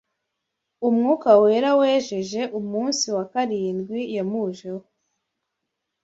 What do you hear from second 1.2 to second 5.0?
Wera wejeje umunsi wa karindwi yamujeho